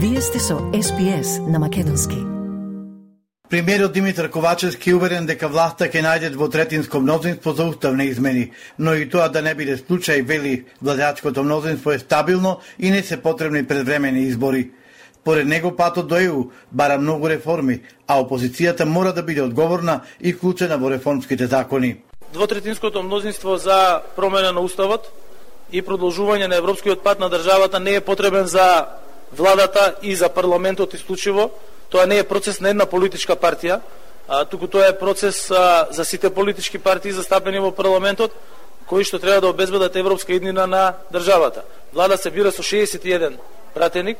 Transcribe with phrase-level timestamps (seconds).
[0.00, 2.16] Вие сте со SPS на Македонски.
[3.50, 9.08] Премиерот Димитар Ковачевски уверен дека власта ќе најде двотретинско мнозинство за уставни измени, но и
[9.10, 14.20] тоа да не биде случај, вели владачкото мнозинство е стабилно и не се потребни предвремени
[14.20, 14.70] избори.
[15.24, 20.32] Поред него патот до ЕУ бара многу реформи, а опозицијата мора да биде одговорна и
[20.32, 21.96] вклучена во реформските закони.
[22.32, 25.10] Двотретинското мнозинство за промена на уставот
[25.72, 28.86] и продолжување на европскиот пат на државата не е потребен за
[29.32, 31.50] владата и за парламентот исклучиво.
[31.90, 33.80] Тоа не е процес на една политичка партија,
[34.28, 38.32] а, туку тоа е процес а, за сите политички партии застапени во парламентот,
[38.86, 41.64] кои што треба да обезбедат европска иднина на државата.
[41.92, 43.38] Влада се бира со 61
[43.74, 44.18] пратеник,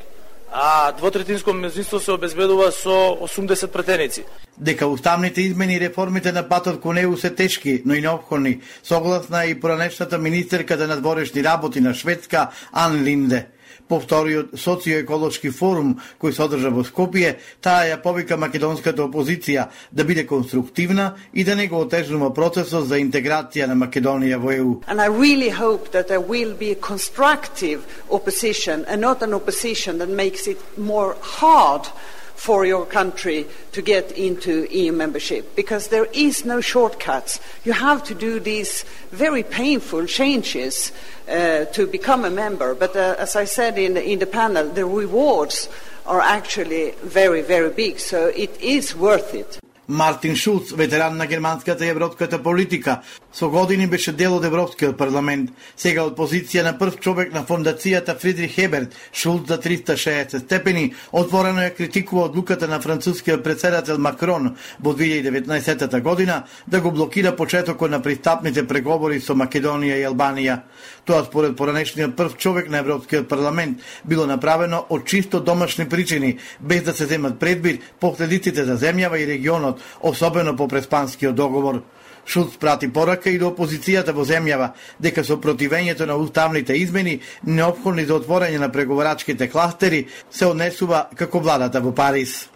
[0.53, 4.25] а двотретинско мнозинство се обезбедува со 80 претеници.
[4.59, 9.47] Дека уставните измени и реформите на патот кон ЕУ се тешки, но и необходни, согласна
[9.47, 13.47] и поранешната министерка за надворешни работи на Шведска Ан Линде
[13.88, 20.05] по вториот социоеколошки форум кој се одржа во Скопје, таа ја повика македонската опозиција да
[20.05, 24.83] биде конструктивна и да не го отежнува процесот за интеграција на Македонија во ЕУ.
[24.89, 27.80] And I really hope that there will be a constructive
[28.11, 31.89] opposition and not an opposition that makes it more hard
[32.39, 37.41] for your country to get into EU membership because there is no shortcuts.
[37.64, 40.92] You have to do these very painful changes
[41.28, 42.77] uh, to become a member.
[42.77, 45.69] But uh, as I said in, the, in the panel, the rewards
[46.06, 47.98] are actually very, very big.
[47.98, 49.58] So it is worth it.
[49.89, 53.00] Мартин Шулц, ветеран на германската и европската политика,
[53.33, 55.50] со години беше дел од Европскиот парламент.
[55.77, 61.64] Сега од позиција на прв човек на фондацијата Фридрих Хеберт, Шулц за 360 степени, отворено
[61.64, 68.02] ја критикува одлуката на францускиот председател Макрон во 2019 година да го блокира почетокот на
[68.02, 70.58] пристапните преговори со Македонија и Албанија.
[71.05, 76.83] Тоа според поранешниот прв човек на Европскиот парламент било направено од чисто домашни причини, без
[76.83, 81.83] да се земат предвид последиците за земјава и регионот, особено по преспанскиот договор.
[82.27, 88.05] Шулц прати порака и до опозицијата во земјава дека со противењето на уставните измени необходни
[88.05, 92.48] за отворање на преговорачките кластери се однесува како владата во Париз.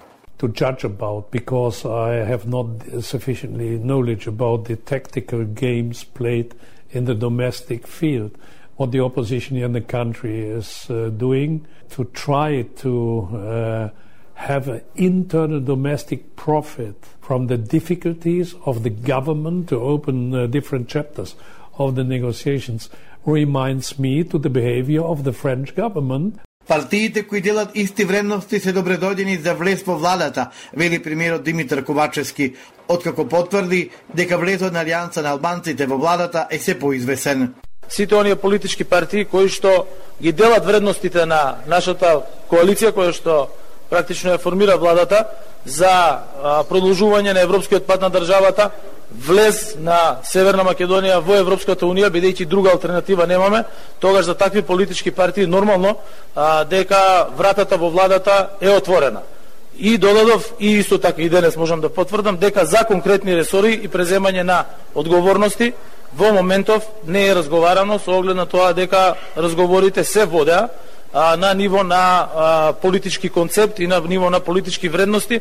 [0.43, 2.67] to judge about because I have not
[3.01, 6.53] sufficiently knowledge about the tactical games played
[6.91, 8.37] in the domestic field.
[8.77, 13.89] What the opposition in the country is uh, doing to try to uh,
[14.35, 20.89] have an internal domestic profit from the difficulties of the government to open uh, different
[20.89, 21.35] chapters
[21.79, 22.91] of the negotiations
[23.25, 28.73] reminds me to the behavior of the French government Партиите кои делат исти вредности се
[28.73, 32.55] добредојдени за влез во владата, вели премиерот Димитар Ковачевски,
[32.89, 37.55] откако потврди дека влезот на Алијанса на албанците во владата е се поизвесен.
[37.89, 39.87] Сите оние политички партии кои што
[40.23, 43.49] ги делат вредностите на нашата коалиција која што
[43.93, 45.27] практично ја формира владата
[45.69, 45.93] за
[46.71, 48.71] продолжување на европскиот пат на државата,
[49.13, 53.65] влез на Северна Македонија во Европската Унија, бидејќи друга алтернатива немаме,
[54.01, 55.97] тогаш за такви политички партии нормално
[56.35, 59.21] а, дека вратата во владата е отворена.
[59.77, 63.89] И додадов, и исто така и денес можам да потврдам, дека за конкретни ресори и
[63.89, 64.65] преземање на
[64.95, 65.73] одговорности
[66.17, 70.69] во моментов не е разговарано со оглед на тоа дека разговорите се водеа
[71.15, 75.41] на ниво на а, политички концепт и на ниво на политички вредности.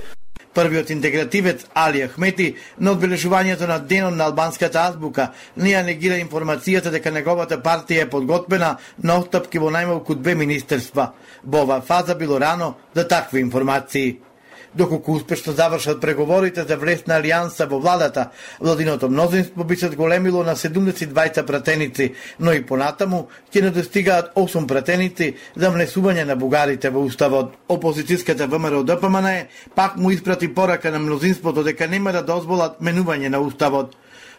[0.54, 6.92] Првиот интегративец Али Ахмети на одбележувањето на денот на албанската азбука не ја негира информацијата
[6.92, 11.14] дека неговата партија е подготвена на отстапки во најмалку две министерства.
[11.44, 14.20] Во оваа фаза било рано за такви информации.
[14.76, 20.44] Доколку успешно завршат преговорите за влез на Алијанса во владата, владиното мнозинство би се зголемило
[20.44, 26.90] на 72 пратеници, но и понатаму ќе не достигаат 8 пратеници за внесување на бугарите
[26.90, 27.52] во уставот.
[27.68, 29.28] Опозицијската ВМРО ДПМН
[29.76, 33.96] пак му испрати порака на мнозинството дека нема да дозволат менување на уставот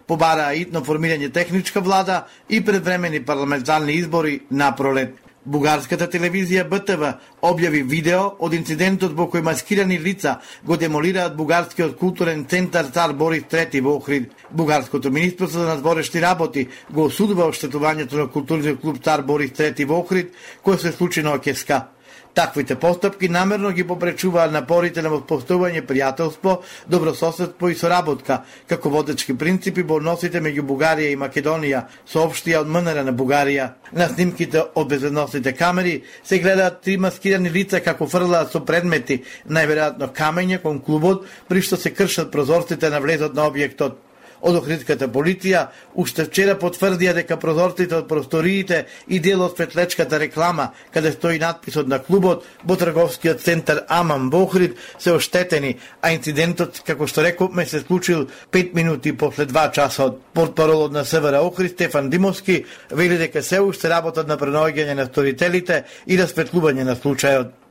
[0.06, 5.21] побараа итно формирање техничка влада и предвремени парламентарни избори на пролет.
[5.44, 7.08] Бугарската телевизија БТВ
[7.42, 13.48] објави видео од инцидентот во кој маскирани лица го демолираат бугарскиот културен центар Цар Борис
[13.50, 14.30] III во Охрид.
[14.50, 19.98] Бугарското министерство за надворешни работи го осудува оштетувањето на културниот клуб Цар Борис III во
[20.04, 20.30] Охрид,
[20.62, 21.88] кој се случи на Океска.
[22.34, 28.38] Таквите постапки намерно ги попречуваат напорите на воспоставување пријателство, добрососедство и соработка,
[28.68, 33.66] како водечки принципи во односите меѓу Бугарија и Македонија, соопштија од МНР на Бугарија.
[33.92, 40.08] На снимките од безбедносните камери се гледаат три маскирани лица како фрлаат со предмети, најверојатно
[40.16, 44.00] камења кон клубот, при што се кршат прозорците на влезот на објектот.
[44.42, 50.72] Од Охридската полиција уште вчера потврдија дека прозорците од просториите и дел од светлечката реклама,
[50.90, 56.82] каде стои надписот на клубот во трговскиот центар Аман во Охрид, се оштетени, а инцидентот,
[56.86, 60.12] како што рековме, се случил 5 минути после 2 часа.
[60.34, 65.84] Портпаролот на СВР Охрид Стефан Димовски вели дека се уште работат на пренаоѓање на сторителите
[66.06, 67.61] и расветлување на случајот.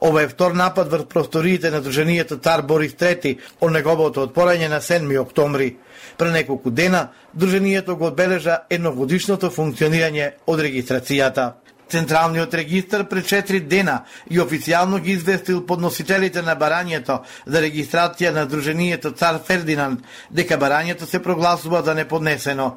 [0.00, 4.80] Ова е втор напад врз просториите на Друженијето Цар Борис III од неговото отпорање на
[4.80, 5.76] 7 октомври.
[6.16, 11.52] Пре неколку дена, Друженијето го одбележа едногодишното функционирање од регистрацијата.
[11.88, 18.46] Централниот регистр пред 4 дена и официјално ги известил подносителите на барањето за регистрација на
[18.46, 20.00] Друженијето Цар Фердинанд
[20.30, 22.76] дека барањето се прогласува за неподнесено.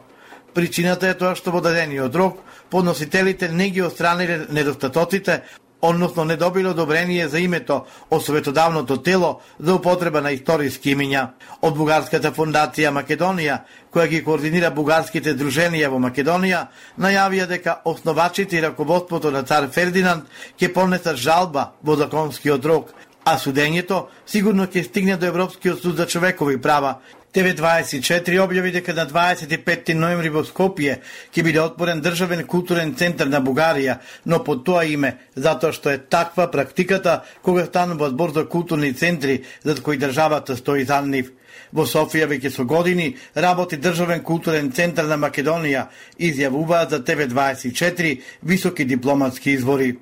[0.53, 2.37] Причината е тоа што во дадениот рок
[2.69, 5.41] подносителите не ги остраниле недостатоците
[5.81, 11.27] односно не добило одобрение за името од Советодавното тело за употреба на историски имиња.
[11.61, 13.59] Од Бугарската фондација Македонија,
[13.93, 16.65] која ги координира бугарските друженија во Македонија,
[16.99, 20.23] најавија дека основачите и раководството на цар Фердинанд
[20.59, 22.91] ќе понесат жалба во законскиот рок,
[23.25, 26.99] а судењето сигурно ќе стигне до Европскиот суд за човекови права
[27.33, 30.95] ТВ24 објави дека на 25 ноември во Скопје
[31.29, 36.01] ќе биде отворен државен културен центар на Бугарија, но под тоа име, затоа што е
[36.01, 41.29] таква практиката кога станува збор за културни центри за кои државата стои за нив.
[41.71, 45.85] Во Софија веќе со години работи државен културен центар на Македонија,
[46.17, 49.97] изјавуваат за ТВ24 високи дипломатски извори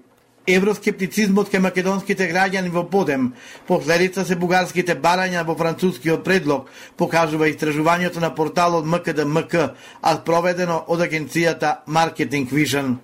[0.47, 3.33] евроскептицизмот кај македонските граѓани во подем.
[3.67, 11.03] Последица се бугарските барања во францускиот предлог, покажува истражувањето на порталот МКДМК, а проведено од
[11.03, 12.97] агенцијата Marketing Vision.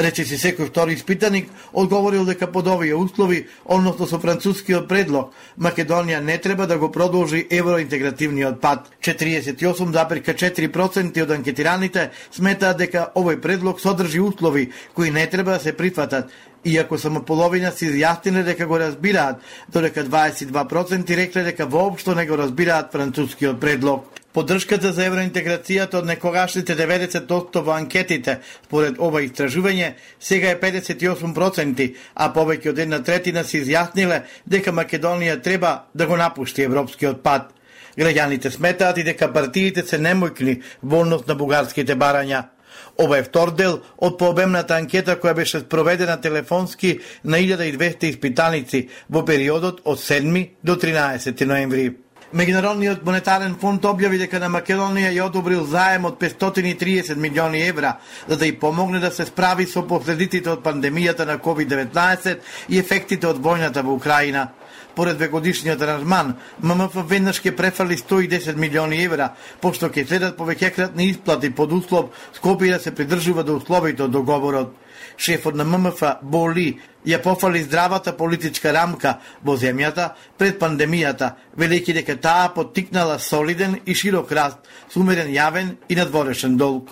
[0.00, 6.20] Рече си секој втори испитаник одговорил дека под овие услови, односно со францускиот предлог, Македонија
[6.20, 8.90] не треба да го продолжи евроинтегративниот пат.
[9.00, 16.30] 48,4% од анкетираните сметаат дека овој предлог содржи услови кои не треба да се прифатат
[16.64, 22.38] Иако само половина се изјасниле дека го разбираат, додека 22% рекле дека воопшто не го
[22.38, 24.06] разбираат францускиот предлог.
[24.32, 32.30] Поддршката за евроинтеграцијата од некогашните 90% во анкетите, според ова истражување, сега е 58%, а
[32.32, 37.50] повеќе од една третина се изјасниле дека Македонија треба да го напушти европскиот пат.
[37.98, 42.51] Граѓаните сметаат и дека партиите се немојкни во однос на бугарските барања.
[42.98, 49.24] Ова е втор дел од пообемната анкета која беше проведена телефонски на 1200 испитаници во
[49.24, 51.92] периодот од 7 до 13 ноември.
[52.32, 57.98] Меѓународниот монетарен фонд објави дека на Македонија ја одобрил заем од 530 милиони евра
[58.28, 62.38] за да ја помогне да се справи со последиците од пандемијата на COVID-19
[62.68, 64.48] и ефектите од војната во Украина.
[64.94, 71.50] Поред двегодишниот аранжман, ММФ веднаш ќе префали 110 милиони евра, пошто ќе следат повеќекратни исплати
[71.50, 74.76] под услов Скопје да се придржува до условите од договорот.
[75.16, 82.16] Шефот на ММФ Боли ја пофали здравата политичка рамка во земјата пред пандемијата, велики дека
[82.16, 84.58] таа поттикнала солиден и широк раст,
[84.92, 86.90] сумерен јавен и надворешен долг.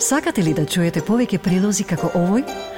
[0.00, 2.77] Сакате ли да чуете повеќе прилози како овој?